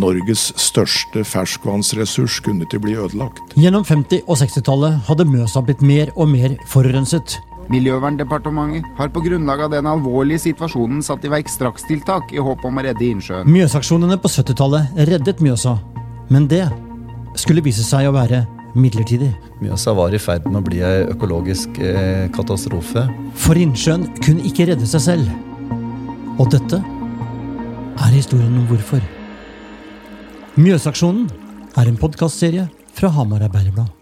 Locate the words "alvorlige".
9.88-10.42